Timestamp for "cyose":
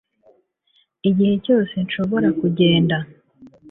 1.45-1.73